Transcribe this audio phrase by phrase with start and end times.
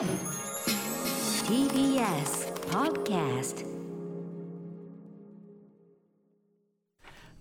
[0.00, 0.08] TBS
[2.70, 3.66] Podcast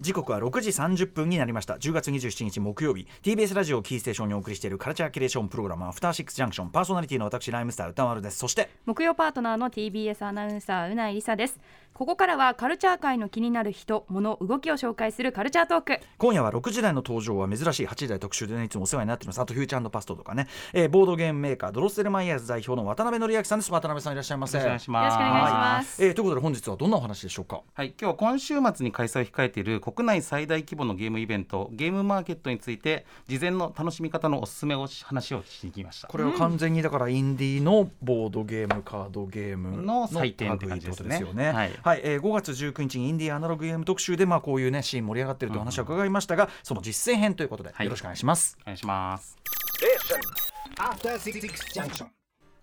[0.01, 1.75] 時刻は6時30分になりました。
[1.75, 3.07] 10月27日木曜日。
[3.23, 8.39] TBS ラジオをキーステーションにお送りしているカルチャーキュレーションプログラムアフターシックスジャンクションパーソナリティの私ライムスター歌丸です。
[8.39, 11.61] そして木曜パートナーの TBS アナウンサーうないりさです
[11.99, 15.99] ここからはカルチャー界の気になる人物動きを紹介するカルチャートーク。
[16.17, 19.41] 今夜は6時台の登場は珍しい8時台特集で、ね、いつもお世話になっています。
[19.41, 23.71] あとフューチャーパストとかね、えーボードゲームメーカードロッセルマイヤーズ代表の渡辺則明さんです。
[23.73, 24.57] 渡辺さんいらっしゃいませ。
[24.59, 26.05] よろしくお願いしよろしくお願いします。
[26.05, 27.63] えーということで本日はどんなお話でしょうか？
[27.73, 36.07] はい、今日は今週末に開催を控えている国内最大規模のゲームイベントゲームマーケットについて事前の楽しみ方のおすすめをし話をしに来ました。
[36.07, 41.09] これは完全にだからインディーのボードゲームカードゲームの祭典って感じですね。
[41.09, 41.88] 類ということですよね。
[41.89, 48.55] はいえー5月19日にインディーアナログゲーム特集でまあこういうねシーン盛り上がってるという話を伺いましたが、その実践編ということではいよろしくお願いします。
[48.61, 49.35] お願いします。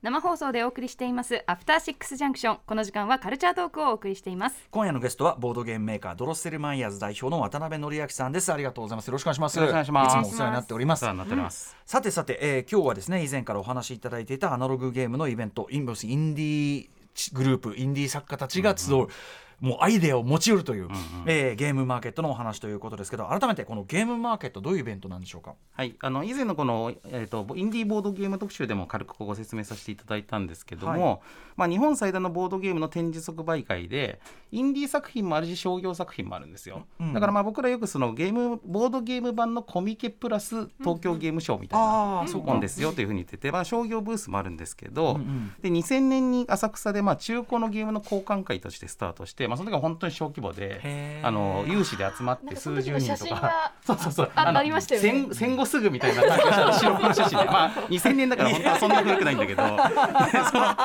[0.02, 8.52] 生放送でお送りしていますアフターシックスジャンクションこの時間はカルチャートークをお送りしています今夜のゲストはボードゲームメーカードロッセルマイヤーズ代表の渡辺則明さんです。
[8.52, 9.09] ありがとうございます。
[9.09, 9.57] よろしくお願いします。
[9.57, 11.13] よろしくお願いしますつもお世話になっておりますお世話。
[11.15, 11.77] になっております。
[11.87, 16.88] さてさて、えー今日はですね以前からお話しいただいていたアナログゲームのイベントインボスインディー
[17.33, 19.09] グループインディー作家たちが集う、
[19.60, 20.88] もうアイデアを持ち寄るという、
[21.26, 25.54] えーゲームマーケットのお話ということですけど改めてこのゲームマーケットどういうイベントなんでしょうか？
[25.73, 31.18] はい、あの以前のこの、えー、とインディーボードゲーム特集でも軽くご説明させていただいたんですけども、は
[31.57, 34.21] まあ、日本最大のボードゲームの展示即売会で
[34.52, 45.52] インディー作品もあるし商業作品もあるんですよ、うんだからまあ僕らよくそのゲームボードゲーム版のコミケプラス東京ゲームショーみたいなああそうもんですよというふうに言ってて、まあ、商業ブースもあるんですけど、うんうん。
[45.63, 53.73] で2000年に浅草でまあ中古のゲームの交換会としてスタートして、まあ、その時は本当に小規模であの有志で集まって数十人とか。
[53.85, 54.30] そうそうそう。
[54.35, 55.09] あのありましたよね。
[55.09, 57.45] 戦戦後すぐみたいな感じがした白黒写真で。
[57.47, 59.63] まあ2000年だから本当はそんな古くないんだけど。
[60.51, 60.77] その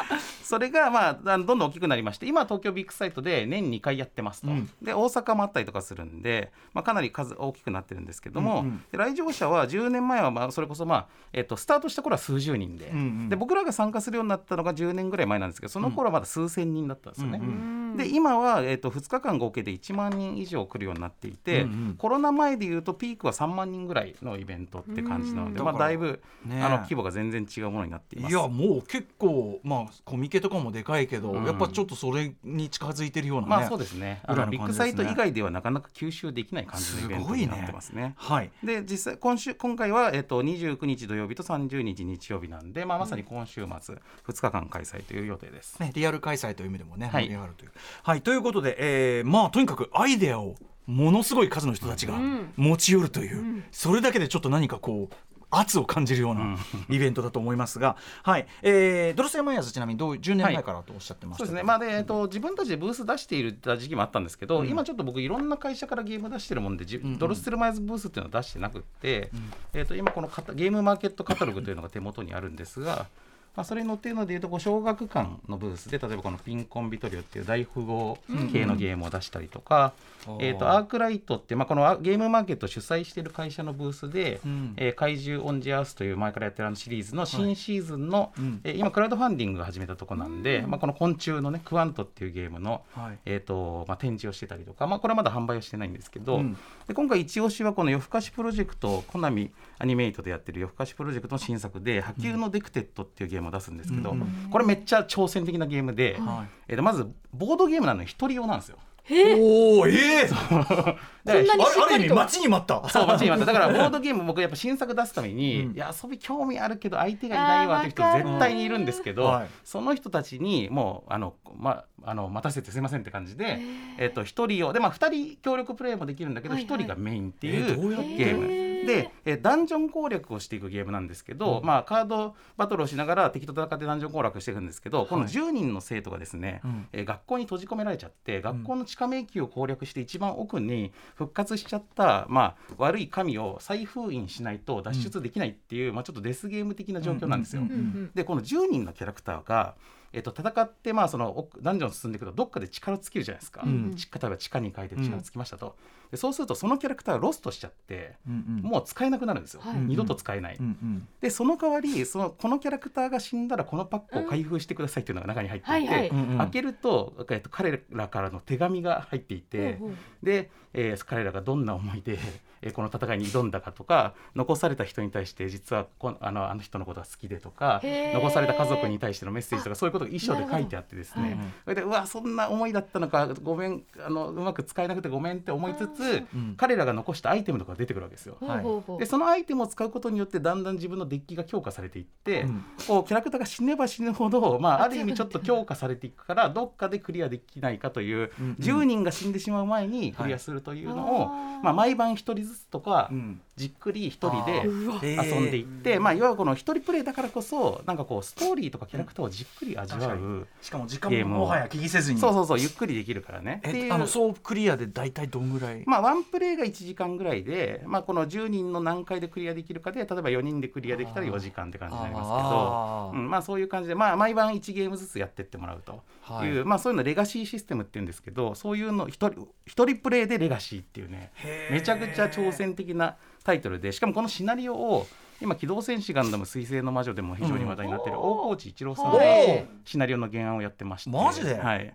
[0.44, 4.70] それがまあどんどん大きくなりまして今は東京ビッグサイトで年2回やってますと、うん。
[4.81, 17.40] で大阪もあったりとかするんで、まあ、かなり数大きくなってるんですけども、うんうんで来場者は10年前はまあそれこそまあ、えっとスタートした頃は数十人で,、うんうんで僕らが参加するようになったのが10年ぐらい前なんですけどその頃はまだ数千人だったんですよね。
[17.41, 17.50] うんう
[17.94, 17.97] ん。
[17.97, 21.95] で今は、えー、と2日間合計で1万人以上来るようになっていて、うんうん。
[21.97, 25.66] コロナ前でいうとピークは3万人ぐらいのイベントって感じなので、うん。
[25.66, 26.61] まあ、だいぶ、ね。
[26.61, 28.31] あの規模が全然違うものになっています。
[28.31, 31.45] いやもう結構まあコミケとかもでかいけど、うん。
[31.45, 34.22] やっぱちょっとそれに近づいてるようなね、まあそうですね。
[34.25, 38.13] あののビッグサイト以外ではなかなか吸収できない感じのイベントになってますね。
[38.17, 38.51] はい。
[38.63, 43.95] で実際今週今回は、えっと29日土曜日と30日日曜日なんで、まあ、まさに今週末
[44.28, 45.79] 2日間開催という予定です。
[45.79, 47.23] ね、リアル開催という意味でもね、はい。
[47.23, 47.72] 盛り上がるという。
[48.03, 50.56] はい、ということで、えーまあとにかくアイデアを
[50.88, 52.52] ものすごい数の人たちがん。
[52.57, 55.16] 持ち寄るという、それだけでちょっと何かこう
[55.52, 56.57] 圧を感じるよううなん。
[56.90, 64.69] イベントだと思いますが、はい、えー、ドロセルマイヤーズちなみにどう10年前からとおっしゃってましたそうですね、まあでえっと、自分たちでブース出している時期もあったんですけど、うん。
[64.69, 67.18] 今ちょっと僕いろんな会社からゲーム出してるもんで、じんうん。
[67.18, 69.29] ドロッセルマイズブースっていうのは出してなくって、
[69.73, 73.08] えっと今このゲームマーケットカタログというのが手元にあるんですが。
[73.56, 78.17] まあ、それに載っているのでいうとこう小学館のブースで例えばこのピンコンビトリオっていう大富豪
[78.53, 79.94] 系のゲームを出したりとか、
[80.28, 80.38] うん。
[80.39, 84.73] えー、とアークライトって、まあ、このあゲームマーケットを主催している会社のブースで「うん。
[84.78, 88.61] えー怪獣オンジアース」という前からやってるあのシリーズの新シーズンの、うん。
[88.63, 93.19] えー今クラウドファンディングが始めたとこなんで、まあ、この昆虫のねクワントっていうゲームの、はい。
[93.25, 96.57] えーとまあ、展示をしてたりとか、まあ、これはまだ販売はしてないんですけど、うん。
[96.88, 106.50] で今回一押しはこの夜更かしプロジェクトコナミアニメイトでやってる夜更かしプロジェクトの新作で「破宮のデクテット」っていうゲームを出すんですけど、うんこれめっちゃ挑戦的なゲームで、はい。
[106.69, 108.78] えーとまずボードゲームなのに一人用なんですよ。
[109.09, 109.91] おおえ
[110.25, 112.88] えだからあある意味待ちに待った。
[112.88, 113.52] そう、待ちに待った。
[113.52, 115.75] だから、 ボードゲーム、僕やっぱ新作出すために、うん。
[115.75, 119.47] いや、遊び興味あるけど、相手がいないわって人絶対にいるんですけど、はい。
[119.63, 123.59] その人たちに、もう、あの、ま、あの、待たせてすいませんって感じで。
[123.97, 126.75] えっと、一人を、で、まあ、二人協力プレイもできるんだけど、はいはい。
[126.75, 128.16] 一人がメインってえいうーどうやって？
[128.18, 128.71] ゲーム。
[128.86, 136.88] で、えダンジョン攻略をしていくゲームなんですけど、まあ、カードバトルをしながら敵と戦ってダンジョン攻略していくんですけど、この10人の生徒がですね、うん。
[136.94, 147.64] えー学校に閉じ込められちゃって学校の地下迷宮を攻略して一番奥に復活しちゃった、まあ、悪い神を再封印しないと脱出できないっていう、まあ、ちょっとデスゲーム的な状況なんですよ。
[147.64, 149.76] うんうんうんでこの10人のキャラクターが、
[150.13, 153.93] えっと戦って、まあ、その奥ダンジョンを進んでいくとどっかで力尽きるじゃないですか、うん。
[153.96, 155.75] ち例えば地下に書いて力尽きましたと、
[156.11, 158.72] でそうするとそのキャラクターがロストしちゃって、うんうん。
[158.72, 159.79] もう使えなくなるんですよ、はい。
[159.79, 160.58] 二度と使えない。
[160.59, 166.09] うんうんでその代わりそのこのキャラクターが死んだらこのパックを開封してくださいっていうのが中に入っていて、はいはい。
[166.09, 166.37] うんうん。
[166.40, 169.79] 開けると、えっと、彼らからの手紙が入っていて、
[170.23, 172.17] で、えー彼らがどんな思いで、
[172.61, 181.37] えーこの戦いに挑んだかとか残された人に対して実はこあのあの人のことが好きでとか残された家族に対してのメッセージとかそういうことが衣装で書いてあってですね。
[181.63, 186.55] それでうわそんな思いだったのかごめんあのうまく使えなくてごめんって思いつつうん。
[186.58, 188.37] 彼らが残したアイテムとかが出てくるわけですよ。
[188.40, 188.99] ほうほうほう。
[188.99, 192.66] でそのアイテムを使うことによってだんだん自分のデッキが強化されていって、うん。
[192.87, 198.55] こうキャラクターが死ねば死ぬほど、まあ、ある意味ちょっと強化されていくからどっかでクリアできないかという、うんうん。
[198.59, 201.28] 10人が死んでしまう前にクリアするというのを、
[201.64, 203.42] まあ、毎晩1人ずつとか、うん。
[203.58, 212.20] じっくり1人で遊んでいって、まあ、いわゆるこの1人プレイだからこそなんかこうストーリーとかキャラクターをじっくり味わう、しかも時間ももはや気にせずに。
[212.20, 213.62] そうそうそうゆっくりできるからね。
[213.92, 215.84] あの総クリアで大体どんぐらい？
[215.86, 225.94] まあ、ワンプレイが1時間ぐらいで、まあ、この10人の何回でクリアできるかで例えば4人でクリアできたら4時間って感じになりますけど、うんまあ、そういう感じで、まあ、毎晩1ゲームずつやってってもらうと。
[225.94, 225.96] い。
[225.96, 231.32] う、はいまあ、そういうのレガシーシステムっていうんですけどそういうの一人一人プレイでレガシーっていうね。
[231.70, 235.08] めちゃくちゃ挑戦的なタイトルでしかもこのシナリオを
[235.41, 239.66] 今「機動戦士ガンダム水星の魔女」でも非常に話題になっている大河内一郎さんおがー。
[239.85, 241.09] シナリオの原案をやってまして。
[241.09, 241.55] マジで？
[241.55, 241.93] はい、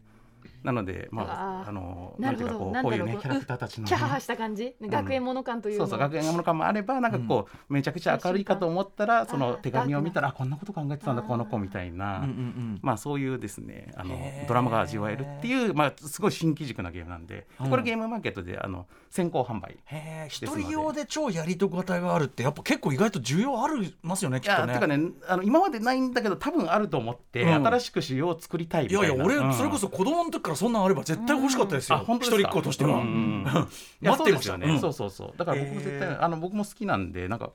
[0.62, 3.88] なのでまああのなんていうかこうこういうねキャラクターたちのね。
[3.88, 12.26] キャハハした感じ、学園もの感というのそうそう学園もの感もあればなんかこう、めちゃくちゃ明るいかと思ったらその手紙を見たらあこんなこと考えてたんだこの子みたいな、
[12.82, 14.18] まあそういうですねあの
[14.48, 17.70] ドラマが味わえるっていう、まあ、すごい新機軸なゲームなんでうん。
[17.70, 19.76] これゲームマーケットであの先行販売。
[20.28, 24.74] 一人用で超やりと方があるってやっぱ結構意外と需要ありますよねきいっとね。
[24.74, 27.66] やてかねあの今までないんだけど多分あると思って、うん。
[27.66, 29.06] 新しく仕様を作りたいみたいな。
[29.06, 29.54] いやいや俺、うん。
[29.54, 33.44] それこそ子供の時からそんなんあれば絶対欲しかったですよ、あ本当一人っ子としては、うん
[34.00, 34.80] 待ってましたね、うん。
[34.80, 35.32] そうそうそう。
[35.36, 37.50] だから僕も絶対、あの僕も好きなんでなんか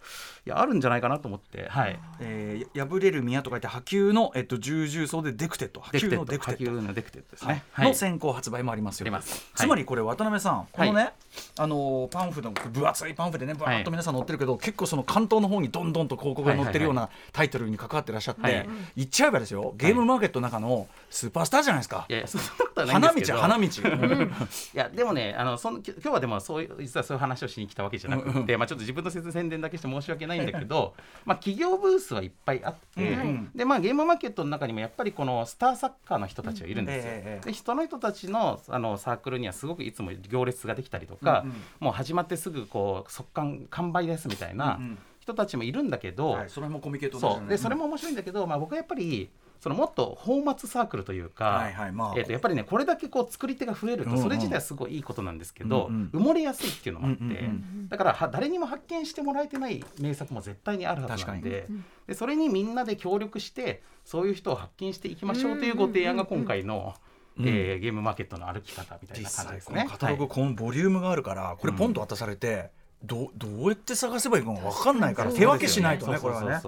[0.45, 1.67] いやあるんじゃないかなと思って。
[1.69, 1.99] はい。
[2.19, 7.55] え破れる宮と書いて破宮の、えっと、十重奏でデクテット破宮のデクテット破宮のデクテットですはい。
[7.55, 7.87] ね、はい。
[7.87, 9.05] の先行発売もありますよ。
[9.05, 9.51] あります。
[9.55, 11.11] つまりこれ渡辺さん、このね、は
[11.57, 18.69] あのーパンフの分厚いパンフでねバーッと皆さん載ってるけど、結構その関東の方にどんどんと広告が載ってるようなタイトルに関わってらっしゃって、はい。
[18.95, 19.73] 言っちゃえばですよ。
[19.77, 22.41] ゲームマーケットの中のスーパースターじゃないですか、いやいやそん
[22.75, 23.89] なことはないんで花すけど。
[23.89, 24.31] 道花道、うん。
[24.31, 30.93] いやでもねあのそのき今日はでもそういう実はそういう話をしに来たわけじゃなくて、まあ、ちょっと自分の宣伝だけして申し訳ないんだけど
[31.25, 33.21] まあ企業ブースはいっぱいあって、うん。
[33.21, 37.51] うんでまあ、ゲームマーケットの中にもやっぱりこのスターサッカーの人たちがいるんですよ。
[37.51, 41.55] でその人たちのあのサークルにはすごくいつも行列ができたりとか、うんうん。
[41.79, 44.97] もう始まってすぐこう速乾完売ですみたいなうんうん。
[45.19, 47.47] 人たちもいるんだけど、はい、それもコミケットそう。
[47.47, 49.29] でそれもも面白いんだけど、まあ、僕はやっぱり
[49.61, 52.13] そのもっと泡沫サークルというか、はいはいまあ。
[52.17, 54.17] えー、とやっぱりねこれだけこう作り手が増えるうんうん。
[54.17, 57.39] とそれ自体はすごいいいことなんですけど、うん埋もれやすいっていうのもあって、うんうんう
[57.83, 57.89] ん。
[57.89, 61.67] だからは誰にも発見してもらえてない名作も絶対にあるはずなんで
[62.07, 66.95] でそれにみんなで協力してそういう人を発見していきましょうというご提案が今回の、
[67.37, 67.47] うん。
[67.47, 69.87] えーゲームマーケットの歩き方みたい実な感じ際ですね。
[69.89, 72.71] カタログ、はいこのボリュームがあるからこれポンと渡されて、
[73.03, 76.61] どうどうやって探せばいいか分かんないから手分けしないとねそうこれはね。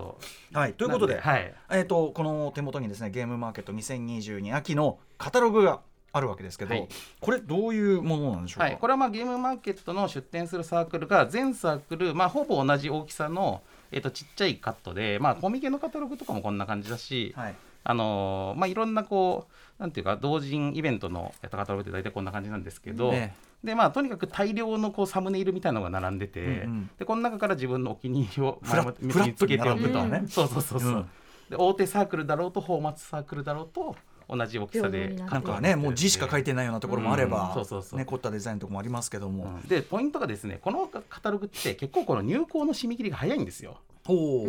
[0.54, 1.54] はい、ということで、はい。
[1.70, 5.82] えー、とこの手元にですねゲームマーケット2022秋のカタログが
[6.12, 6.88] あるわけですけど、はい。
[7.20, 19.48] これどういうものなんでしょうか、はい、これはまあゲームマーケットの出展するサークルが全サークル、まあ、ほぼ同じ大きさの、えー、とちっちゃいカットで、まあ、コミケのカタログとかもこんな感じだし、はいあのーまあ、いろんなこ
[19.80, 23.36] うなんていうか同人イベントのやったカタログって大体こんな感じなんですけど、ね。
[23.64, 26.90] でまあ、とにかく大量のこうサムネイルみたいなのが並んでて、うんうん。
[27.00, 28.62] でこの中から自分のお気に入りを
[29.00, 30.24] 見つけておくと、ね。
[30.28, 31.10] そうそうそうそう、うん。
[31.50, 33.96] で大手サークルだろうと泡沫サークルだろうと
[34.30, 37.54] 同じ大きさでなんかねもう字しか書いてないようなところもあれば、うん。
[37.54, 38.00] そうそうそう。
[38.00, 39.68] ね、凝ったデザインとかもありますけども、うん。
[39.68, 43.78] でポイントがですねこのカタログって結構この入稿の締め切りが早いんですよ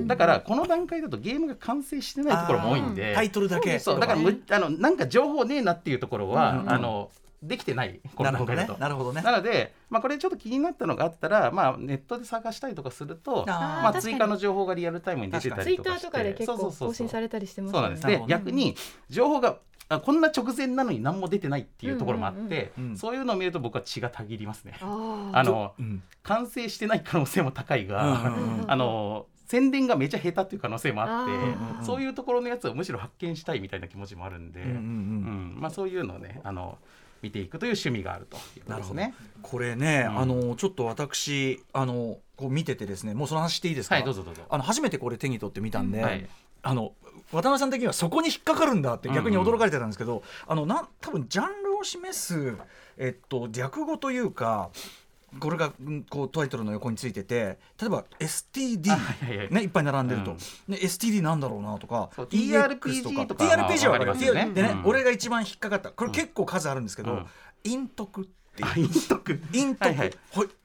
[0.06, 3.14] だからこの段階だとゲームが完成してないところも多いんで。
[3.14, 7.11] タイトルだけそうだからむあのなんか情報ねえなっていうところは、うんうんあの
[7.44, 8.00] できてない。
[8.14, 8.62] こなるほどね。
[8.62, 8.80] の段階だと。
[8.80, 9.23] なるほどね。
[9.23, 17.96] なので、まあ、これちょっと気になったのがあったら、まあ、ネットで探したりとかするとまあ、追加の情報がリアルタイムに出てたツイッターりとかしてとかで結構そうそうそう更新されたりしてますよね。
[17.96, 18.25] そうなんでね。
[18.28, 18.75] 逆に
[19.11, 19.58] 情報が
[19.88, 24.78] あこんな直前なのに何も出てないっていうところもあって、うんうんうんそういうのを見ると僕は血がたぎりますね。
[24.80, 26.02] あのうん。
[26.23, 28.70] 完成してない可能性も高いが、うんうんうん。
[28.70, 31.27] あの宣伝がめちゃ下手っていう可能性もあっ
[31.81, 34.79] てそういうところのやつをむしろ発見したいみたいな気持ちもあるんで、うんうんうん。
[34.79, 34.81] う
[35.59, 35.61] ん。
[35.61, 36.79] まあ、そういうのをねあの
[37.23, 39.15] 見ていくという趣味があるということですね。
[39.43, 40.19] これね、うん。
[40.19, 44.43] あのちょっと私あのこう見ててですねもうその話していいですか、はいどうぞどうぞ。
[44.49, 46.27] あの初めてこれ手に取ってみたんで、はい。
[46.63, 46.93] あの
[47.31, 52.57] 渡辺さん的にはそこに引っかかるんだって逆に驚かれてたんですけど、あのなん多分ジャンルを示す、
[52.97, 54.71] えっと、略語というか
[55.41, 60.37] これがうんこうタイトルの横についてて例えば STD あはいねいっぱい並んでると、うん。
[60.69, 64.50] ね STD なんだろうなとかそう EX とか TRPG は分かりますよね。
[64.55, 64.83] でね、うん。
[64.87, 65.91] 俺が一番引っかかった。
[65.91, 67.26] これ結構数あるんですけど、うん。
[67.64, 68.88] 陰徳っていう。
[68.88, 69.40] 陰徳。
[69.52, 70.11] 陰徳、はい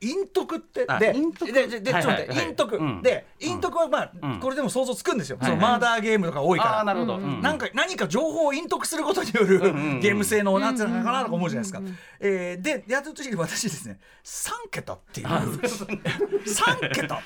[0.02, 0.86] 陰徳って？
[0.86, 1.52] であ陰徳？
[1.52, 3.02] でででちょっと待って、陰徳、うん。
[3.02, 4.40] で陰徳はまあ、うん。
[4.40, 6.78] これでも想像つくんですよ、そのマーダーゲームとか多いから。
[6.78, 7.42] ああなるほど、うん。
[7.42, 9.60] なんか何か情報を隠匿することによる
[10.00, 11.82] ゲーム性のなんていうのかなとか思うじゃないですか。
[12.20, 15.28] えーでやってる時に私ですね3桁っていう。
[15.28, 17.22] 3桁。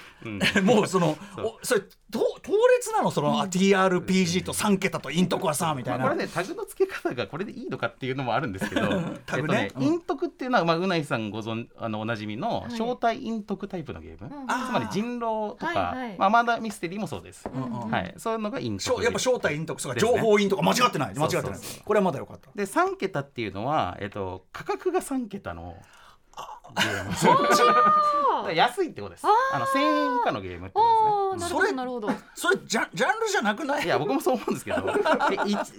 [0.61, 3.11] もうそのおそれと強烈なの？
[3.11, 6.05] その TRPG と3桁と陰徳はさみたいな。
[6.05, 6.25] まあこれ。
[6.25, 9.01] ねタグの付け方がこれでいいのかっていうのもあるんですけど。
[9.25, 9.63] タグね。
[9.63, 12.71] えっと陰徳っていうのは、まあ、うないさんご存あのおなじみのい。
[12.71, 14.67] 正体陰徳タイプのゲーム、あー。
[14.67, 16.17] つまり人狼とか、はいはい。
[16.17, 21.43] まあ、マーダーミステリーもそうです、んうんはい、そういうのが陰しょ徳やっぱ正体陰徳とか情報陰徳間違ってない間違ってない。
[21.43, 21.83] そうそうそう。
[21.83, 22.49] これはまだよかった。
[22.55, 25.75] で3桁っていうのは、えっと、価格が3桁の
[26.73, 29.25] ゲームだから安いってことです。
[29.53, 30.81] あの1000円以下のゲームってこ
[31.33, 31.59] とですね。
[31.59, 32.33] ああなるほどなるほど。
[32.35, 33.85] それジャンジャンルじゃなくない？
[33.85, 34.81] いや僕もそう思うんですけど。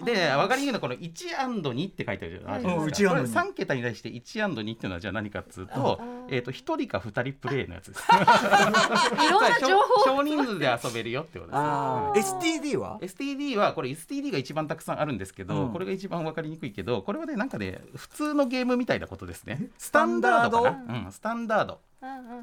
[0.05, 5.99] でで分かりにくいのはこの 1&2 って書いてあるじゃないうんですか、これ 1&2 3桁に対して 1&2 っていうのはじゃあ何かっつうと,、
[6.29, 8.03] えー、と1人か2人プレイのやつです。
[8.09, 15.73] いろんな情報少少人数で遊べるよってことです STD は STD はこれ STD が一番たくさんあるんですけど、うん。
[15.73, 19.69] これが一番分かりにくいけどこれはねなんかね普通のゲームみたいなことですね。
[19.77, 21.79] スタンダードかな、うん、スタンダード。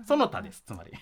[0.07, 0.93] その他ですつまり。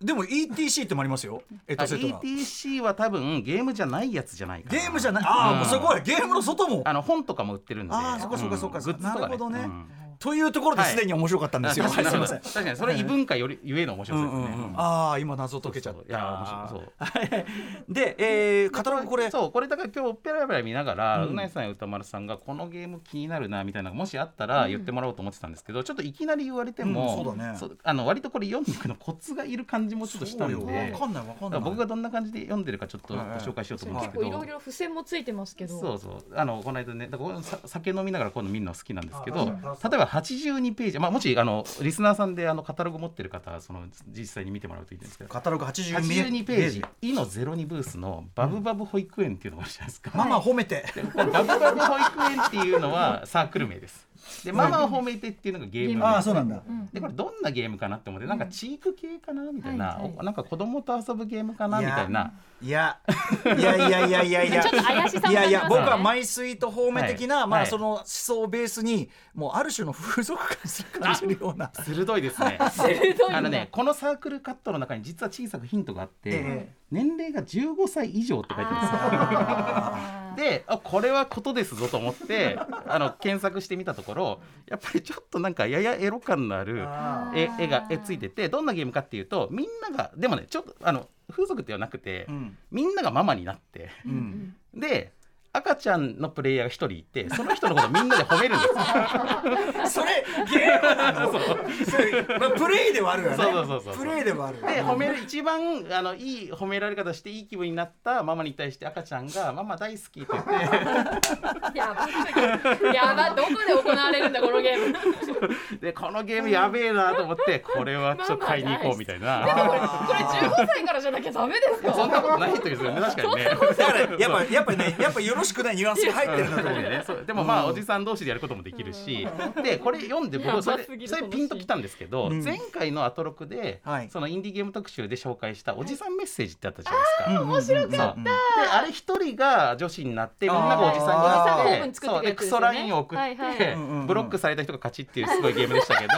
[0.00, 1.42] でも ETC ってもありますよ。
[1.66, 2.20] エトセトラ。
[2.20, 4.80] ETC は多分ゲームじゃないやつじゃないかな。
[4.80, 5.24] ゲームじゃない。
[5.24, 6.82] ああ、うんもうすごいゲームの外も。
[6.84, 7.94] あの本とかも売ってるんで。
[7.94, 9.60] あーそっかそっかそっかグッズとか、ね、なるほどね。
[9.60, 12.40] うんというところですでに面白かったんですよ、はい、すみません。
[12.40, 16.00] 確かにそれ異文化よりゆえの面白さですね、ああ今謎解けちゃった。
[16.00, 17.92] いや面白そう。
[17.92, 19.30] で、えー、カタログこれ。
[19.30, 27.58] そうこれだから今日ペラペラ見ながら、ううんなえさんや歌丸さんがこのゲーム気になるなみたいなもしあったら言ってもらおうと思ってたんですけど、ちょっといきなり言われても、うんそうだね。
[27.58, 30.92] そうあの割とこれ読んでいくのコツがいる感じもちょっとしたんでそうよ。
[30.92, 31.60] わかんないわかんない。
[31.60, 35.78] 僕がどんな感じで読んでるかちょっとご紹介しようと思うんですけど、結構いろいろ付箋もついてますけど。
[35.78, 36.24] そうそう。
[36.34, 45.30] あのこの間ねだから酒飲みながらこういうの見るの好きなんですけどあ例えば82ページ、まあ、もしあのリスナーさんであのカタログ持ってる方はその実際に見てもらうといいんですけど。
[45.30, 50.12] カタログ82 82ページ「いの02ブース」の「バブバブ保育園」っていうのがあるじゃないですか。
[50.14, 50.84] ママ褒めて、
[51.14, 54.05] バブバブ保育園っていうのはサークル名です。
[54.44, 60.12] でママを褒めてっていうのがゲーム名ああそうなんだ、でこれどんなゲームかなって思ってなんかチーク系かなみたいな、はいはい。
[60.18, 62.32] おなんか子供と遊ぶゲームかなみたいな。
[62.62, 62.98] いや。
[63.44, 71.70] いやいやいやいやいや ちょっと怪しさもいやいや僕はマイスイート方面的な、まあその思想をベースにもうある種の風俗感する感じるような。
[71.74, 72.58] 鋭いですね。
[73.30, 92.56] あのねこのサークルカットの中に実は小さくヒントがあって、ええ年齢が15歳以上って書いてあるんですであこれはことですぞと思って あの検索してみたところやっぱりちょっとなんかややエロ感のあるあ絵絵が絵ついててどんなゲームかっていうとみんながでもねちょっとあの風俗ではなくて、うん。
[92.70, 94.54] みんながママになってうん。
[94.74, 95.12] で
[95.56, 98.76] 赤ちゃんのプレイヤーが一人いてその人のことをみんなで褒めるんですよ。
[99.88, 103.36] それゲームなのそれ、まあ、プレイではあるよね。
[103.36, 103.96] そうそうそうそう。
[103.96, 111.78] プレイではあるで褒める一番あのいい褒められ方していい気分になったママに対して赤ちゃんが「ママ大好き」って言って。
[111.78, 114.96] やばやばどこで行われるんだこのゲーム。
[115.80, 119.40] でこのゲームやべえなと思ってこれはちょっと買いに行こうみたいな。
[119.40, 123.00] これこれ15歳からじゃなきゃダメですかそんなことない時ですよね。
[123.00, 123.44] 確かにね。
[123.44, 129.26] だからやっぱやっぱねやっぱよろしくないニュアンスが入ってるんだと思うね、でもまあ、おじさん同士でやることもできるし、
[129.62, 132.44] でこれ読んで僕それそれピンときたんですけど、うん。
[132.44, 134.10] 前回のアトロクで、はい。
[134.10, 137.42] そのインディーゲーム特集で紹介したおじさんメッセージってあったじゃないですか。
[137.42, 142.22] 面白そうであれ一人が女子になってみんながおじさんになってそう。
[142.22, 143.76] でクソラインを送って、
[144.06, 146.14] ブロックされた人が勝ちっていうすごいゲームでしたけど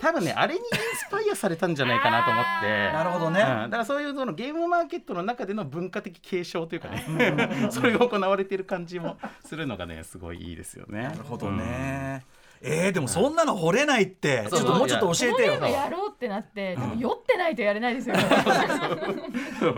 [0.00, 0.66] 多分ねあれにイン
[0.96, 2.92] スパイアされたんじゃないかなと思って。
[2.92, 7.68] なるほどね、うん、だからそういうそのゲームマーケットの中での文化的継承というかね。
[7.70, 11.02] それが行われている感じもするのがねすごいいいですよね。
[11.02, 12.24] ななるほどね、
[12.62, 15.32] えー、でもそんなの掘れないって、そうちょっともうちょっと教えてよ。
[15.32, 18.16] このゲームやろうってなってでも酔ってないとやれないですよ。
[18.18, 18.22] ね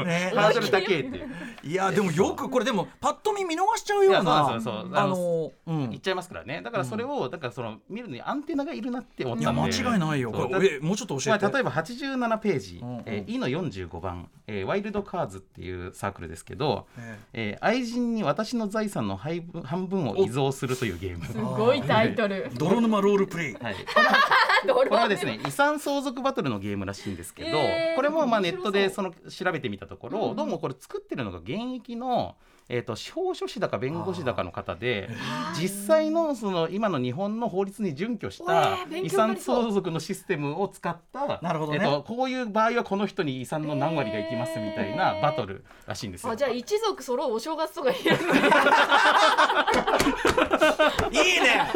[0.05, 1.29] ねハードルだけっていう。
[1.63, 4.95] いやでもよくこれでもパッと見見逃しちゃうよういやそうななんですよそう。
[4.95, 5.91] ああのうん。
[5.91, 6.63] 言っちゃいますからね。
[6.63, 9.61] だからそれを、だからその見るのにアンテナがいるなって思っいやたんで。
[9.63, 10.33] 間違いないよ。
[10.63, 12.81] えもうちょっと教えて、まあ、例えば87ページ。
[12.83, 17.59] うんうん「えー、E の45番、えーワイルドカーズ」っていうサークルですけど、ええ。
[17.61, 21.27] ー愛人に私の財産の半分半分を遺贈するというゲーム。
[21.27, 23.55] すごいタイトル泥沼ロールプレイ。
[23.55, 23.75] はい、
[24.73, 32.37] これはですね遺産相続バトルのゲームらしいんですけど、えーこれもまあネットでその調べてみたところ、どうもこれ作ってるのが現役の、
[32.69, 35.11] えー、と司法書士だか弁護士だかの方で
[35.61, 41.81] 実際のその今の日本の法律に準拠した遺産相続のシステムを使ったなるほどね。
[41.83, 46.33] えー、とこういう場合はこの人に遺産の何割がいきますみたいなバトルらしいんですよ。
[46.33, 48.01] あじゃあ一族揃うお正月とかやる
[51.11, 51.71] いいね。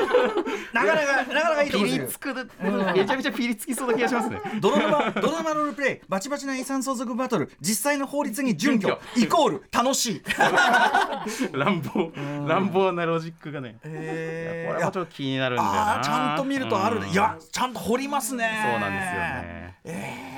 [0.72, 2.06] な かなかなかなかいいとこピですよ。
[2.06, 4.40] リつくめちゃめちゃピリつきそうな気がしますね。
[4.60, 10.22] 泥沼泥沼ロールプレイバチバチな遺産相続バトル実際の法律に準拠イコール楽しい。
[11.52, 12.12] 乱暴
[12.46, 13.76] 乱暴なロジックがね。
[13.84, 16.00] えこれはちょっと気になるんだよな。
[16.02, 17.12] ちゃんと見るとあるね、うん。
[17.12, 18.70] いやちゃんと掘りますね。
[18.70, 19.74] そうなんですよね。
[19.84, 20.33] え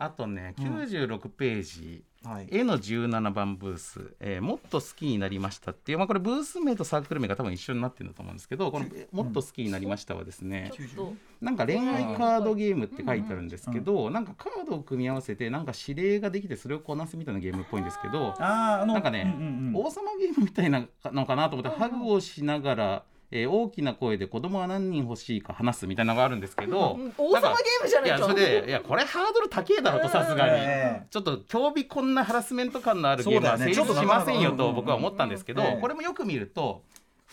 [0.00, 2.48] あとね96ページ、ーはい。
[2.50, 11.14] 絵の17番ブース、えーもっと好きになりましたっていう、まあ、これブース名とサークル名が多分一緒になってるんだと思うんですけどこの「もっと好きになりました」はですね、ちょっと。
[11.40, 19.76] なんか恋愛カードゲームって書いてあるんですけど、なんかカードを組み合わせてなんか指令ができてそれをこなすみたいなゲームっぽいんですけどあーあのなんかね、うんうんうん。
[19.76, 28.16] 王様ゲームみたいなのかなと思って、ハグをしながら、えー大きな声で子供は何人欲しいか話すみたいなのがあるんですけど、うん王様ゲームじゃないと。
[28.16, 36.82] いやそれでいやこれハードル高えだろうとさすがに、ええちょっと興味こんなハラスメント感のあるゲームは成立しませんよと僕は思ったんですけど、これもよく見ると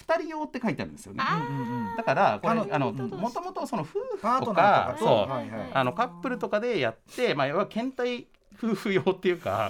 [0.07, 1.23] 2人用って書いてあるんですよね。
[1.97, 5.31] だからこれあのあのもともとその夫婦とかそう。
[5.31, 5.69] はいはい。
[5.73, 8.27] あのカップルとかでやってまあ要は検体
[8.61, 9.69] 夫婦用っていうか。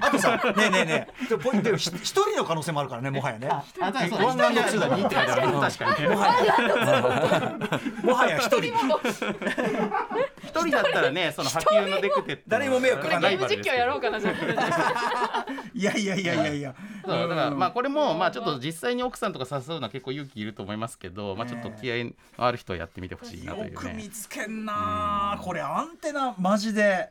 [0.00, 1.36] あとさねえねえねえ。
[1.38, 3.48] ポイントひ一人の可能性もあるからねもはやね。
[3.48, 3.92] あそう。
[3.92, 5.60] だワンアンドツーだ2って書いてある。
[5.60, 6.08] 確かに。
[6.08, 6.16] ね。
[8.02, 8.72] もはや一人。
[10.42, 12.80] 一人だったらねその波及のデクテ誰にも。
[12.80, 14.34] 迷惑かかんないゲーム実況やろうかなじゃあ
[15.74, 16.74] いやいやいやいやいや
[17.04, 18.14] そうだからまあこれも。
[18.14, 24.08] まあちょっと実際に奥さんとか誘うのは結構勇気いると思いますけど、まあちょっと気合のある人はやってみてほしいなというよく見ね。
[24.10, 27.10] つけんなあこれアンテナマジで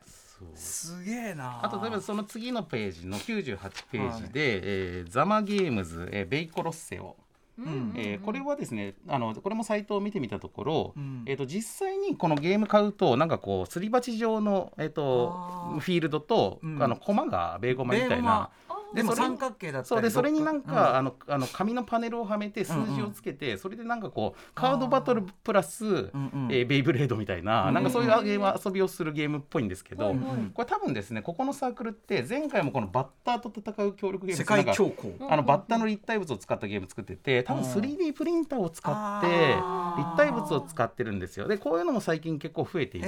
[0.56, 1.60] すげえな。
[1.63, 3.58] あと例えばその次のページの98
[3.91, 4.62] ページで、
[5.00, 7.15] えーザマゲームズ、えーベイコロッセオ、
[7.58, 7.94] うん。
[7.96, 11.24] えーこれはですねあのこれもサイトを見てみたところ、うん。
[11.25, 16.84] えー、と実際にこのゲーム買うとなんかこうすり鉢状の、えー、とフィールドと、うん。
[16.84, 18.50] あの駒がベーゴマみたいな。
[18.89, 25.98] それでも三角形だったりそうでそれになんどっか、あのあの紙のパネルをはめて数字をつけて、それでなんかこうカードバトルプラス、うんう
[26.48, 30.25] んえーベイブレードみたいな、うんなんかそういうゲーム遊びをするゲームっぽいんですけど、はいはい。
[30.53, 35.32] これ多分ですねここのサークルって前回もこのバッターと戦う協力ゲーム世界恐慌。
[35.32, 39.27] あのバッターの立体物を使ったゲーム作ってて多分うん 3D プリンターを使って
[39.98, 41.48] 立体物を使ってるんですよ。
[41.48, 43.07] でこういうのも最近結構増えていて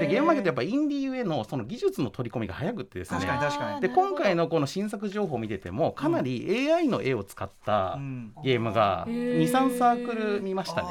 [0.00, 3.20] でゲームマーケットやっぱインディーへのその技術の取り込みが早くってですね。
[3.20, 3.80] 確かに確かに。
[3.80, 8.32] で今回のこの新作情報を見ててもかなり AI の絵を使ったうん。
[8.42, 10.88] ゲームがへー23サークル見ましたね。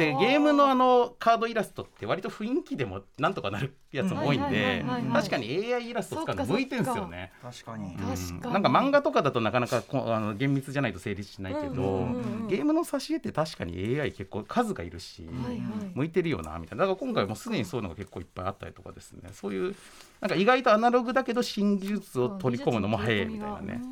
[0.00, 7.32] でゲームのあのカードイラストって割と雰囲気でもなんとかなるやつも多いんはいで確かに AI イラスト使うの向いてるんですよね。
[7.42, 7.96] 確かに。
[7.96, 8.30] 確かに。
[8.30, 12.08] うんなんか漫画とかだとなかなかこあの厳密じゃないと成立しないけど、
[12.48, 15.60] ゲームの挿絵って確かに AI 結構数がいるし、はいはい。
[15.94, 16.86] 向いてるよなみたいな。
[16.86, 19.30] だから今回もすでにそういうのが結構いっぱいあったりとかですね。
[19.32, 19.74] そういう
[20.20, 23.82] なんか意外とアナログだけど新技術を取り込むのも早いみたいなね、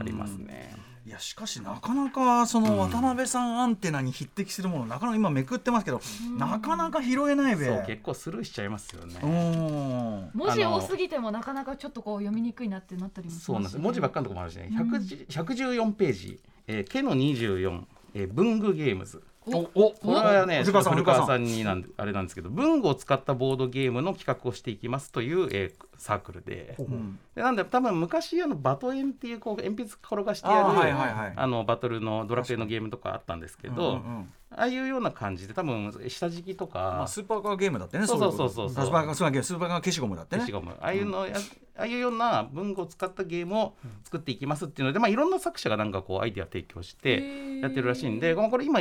[0.00, 0.91] ありますね。
[1.04, 6.00] いやしかしなかなかその渡辺さんアンテナに匹敵するものなかなか今めくってますけど
[6.38, 7.66] なかなか拾えないべ。
[7.66, 9.18] そう結構スルーしちゃいますよね。
[9.20, 10.30] うん。
[10.32, 13.78] 文字多すぎてもなかなかちょっとこう読みにくいなってなったりもしますそうなんです。
[13.78, 17.82] 文字ばっかりのとこもあるしね、110 114ページ、えー、ケの24、
[18.14, 21.82] えー、文具ゲームズおおこれはね古川さんになん。
[21.82, 26.74] であれなんですけど文具を使ったボードゲームの企画をしていきますという、えーサークルで。
[26.78, 31.32] うんでなんで多分昔あのバトエンっていうこう鉛筆転がしてやるあーはいはいはい。
[31.36, 40.40] あのバトルのドラクエのゲームとかあったんですけど、うんうんうんああいうような感じで多分下敷きとか、まあスーパーカーゲームだってねそうそうそういそうスーパーカーゲームスーパーカー消しゴムだってね。
[40.42, 40.76] 消しゴム。
[40.78, 41.32] ああいうのや、
[41.76, 48.80] ああいうような文具を使ったゲームを作っていきますっていうので、まあ、いろんな作者がなんかこうアイデア提供してやってるらしいんで、まあこれ今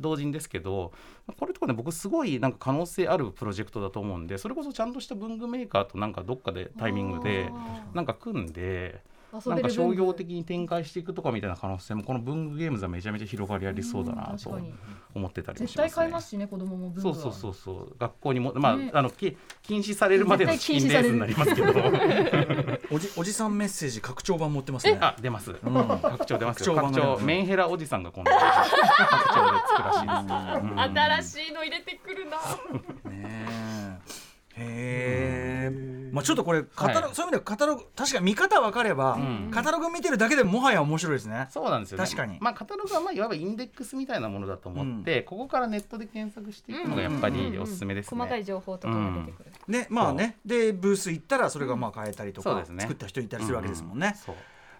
[0.00, 0.92] 同人ですけど
[1.38, 7.50] これとかね僕すごいなんか可能性あるプロジェクトだと思うんでそれこそちゃんとした文具メーカーとなんかどっかでタイミングで
[7.94, 9.02] なんか組んで。
[9.46, 14.58] なんか商業的に展開していくとかみたいな可能性もこの文具ゲームズはめちゃめちゃ広がりありそうだなと
[15.14, 15.90] 思ってたりも絶しますね。
[15.90, 17.14] 対買いますしね子供も文具は。
[17.14, 17.96] そうそうそうそう。
[17.98, 18.90] 学校にもまあ、ね。
[18.92, 21.72] あの き禁止されるまでの資金レースになりますけど。
[22.90, 24.98] おじおじさんメッセージ拡張版持ってますね。
[25.00, 26.74] あ出ます、拡張出ますよ。
[26.74, 30.80] 拡拡張メンヘラおじさんが今度拡張でつくらしいです、うん。
[30.80, 33.10] 新しいの入れてくるな。
[33.10, 33.63] ね
[36.14, 37.14] まあちょっとこれカタログ、はい。
[37.14, 41.48] そういう意味ではカタログ確かに見方分かれば、んカタログ見てるだけでもはや面白いですね。
[41.50, 42.04] そうなんですよね。
[42.04, 42.38] 確かに。
[42.40, 52.80] まあカタログはまあいわばインデックスみたいなものだと思って、ここからネットで検索していくのがやっぱりおすすめですね、細かい情報とかが出てくる、ねまあねでブース行ったらそれがまあ買えたりとか、ね。
[52.80, 54.34] 作った人いたりするわけですもんね、そう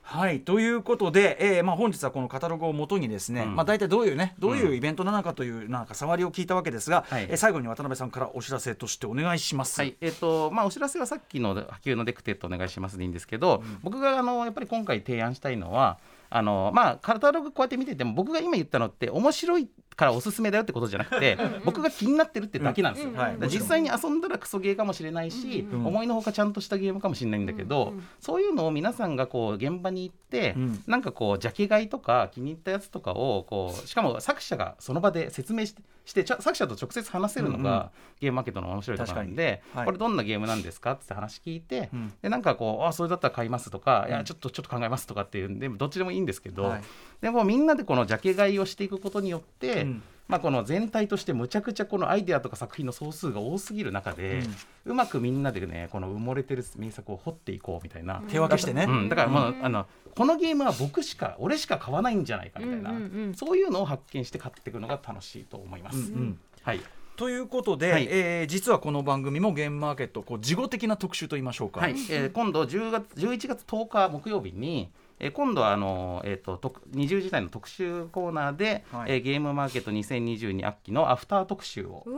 [0.06, 3.56] はいということで、えーまあ、本日はこのカタログをもとにですね、うん。
[3.56, 7.24] まあ、大体どういうねどういうイベントなのかというなんか触りを聞いたわけですが、はい。
[7.24, 9.80] えー最後に渡辺さんからお知らせとしてお願いします。
[9.80, 15.98] はいえっとまあ、お知らせはさっきの破宮のデクテットお願いしますでいいんですけど、僕があのやっぱり今回提案したいのは
[16.30, 23.12] あの、まあ、カタログこうやって見てても僕が今言ったのって面白いからおすすめだよってことじゃなくて僕が気になってるってだけなんですよ、
[23.48, 30.83] 実際に遊んだらクソゲーかもしれないし、思いのほかちゃんとしたゲームかもしれないんだけど、そういうのを皆さんがこう現場に行って、うん。
[30.87, 37.90] なんかこうジャケ買いとか気に入ったやつとかをこうしかも作者がその場で説明してしてちゃ作者と直接話せるのが、うんうん。
[38.20, 39.78] ゲームマーケットの面白いところなんで、確かに。
[39.78, 39.87] はい。
[39.87, 42.12] これどんなゲームなんですかって話聞いて、うん。
[42.20, 46.83] でなんかこうあそれだったら買いますとか、いやちょっとちょっと考えますとかっていうんでどっちでもいいんですけど、はい。
[47.22, 50.02] でもみんなでこのジャケ買いをしていくことによって、うん。
[50.26, 54.42] まあ、この全体としてむちゃくちゃこのアイデアとか作品の総数が多すぎる中で、
[54.86, 58.86] うまくみんなでねこの埋もれてる名作を掘っていこうみたいな、手分けしてね。
[58.88, 63.34] うん、だからもう、あのこのゲームは僕しか俺しか買わないんじゃないかみたいな、うんうんうん。
[63.34, 65.98] そういうのを発見して買っていくのが楽しいと思います。
[65.98, 66.38] うんうん。
[66.62, 66.80] はい。
[67.16, 68.08] ということで、はい。
[68.10, 74.90] えー実はこの番組もゲームマーケットこう事後的な特集と言いましょうか、はい、えー今度10月11月10日木曜日に、
[75.20, 79.12] えー今度はあの、えー、と特20時台の特集コーナーで、はい。
[79.12, 82.11] えーゲームマーケット2022秋のアフター特集をさ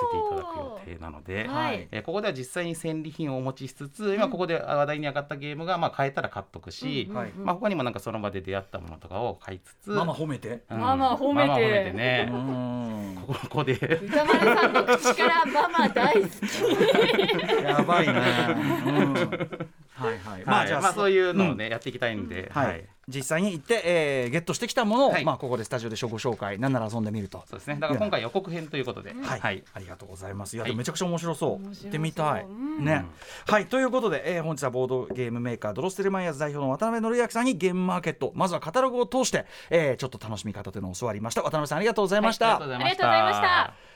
[0.00, 1.88] せていただく予定なので、はい。
[1.90, 7.30] えーここでは実際に戦利品をお持ちしつつ、今ここで話題に上がったゲームが、まあ、買えたら買っとくし、はい。
[7.32, 10.62] まあ、他にもなんかその場で出会ったものとかを買いつつママ褒めて。
[10.70, 10.80] うん。
[10.80, 11.48] ママ褒めて。
[11.48, 12.28] ママ褒めてね。
[12.30, 13.16] う、ん。
[13.22, 13.74] ここで。
[13.74, 20.18] 歌丸さんの口からママ大好きやばいね、うん、はい。
[20.18, 20.44] はい。
[20.44, 22.84] まあ、じゃあ、まあ、そういうのをね、やっていきたいんで、はい。
[23.08, 25.24] 実際に行って、えーゲットしてきたものを、はい。
[25.24, 27.42] まあ、ここでスタジオでご紹介なんなら遊んでみると。
[27.48, 27.74] そうですね。
[27.80, 29.64] だから今回予告編ということで、はい、はい。
[29.74, 30.56] ありがとうございます。
[30.56, 31.50] いや、めちゃくちゃ面白そう。
[31.54, 31.84] 面白そう。
[31.84, 32.44] 行ってみたい。
[32.44, 32.46] う
[32.80, 32.84] ん。
[32.84, 33.04] ね、
[33.46, 41.42] はい、ということで、えー本日はボードゲームメーカードロステルマイヤーズ代表の渡辺則明さんにゲームマーケット、まずはカタログを通して、えーちょっと楽しみ方というのを教わりました。
[41.42, 42.46] 渡辺さん、ありがとうございました。
[42.46, 43.91] ありがとうございました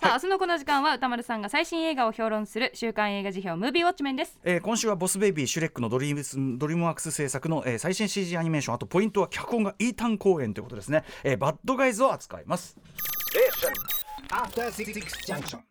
[0.00, 4.40] さあ、明日のこの時間は宇多丸さんが最新映画を評論する週刊映画時評ムービーウォッチメンです。
[4.44, 12.78] えー今週はボスベイビーシュレックのドリームスドリームワークス制作の、えー最新 CG アニメーションあとポイントは脚本がイータン・コーエンということですね、えーバッドガイズを扱います。
[15.26, 15.69] Junction.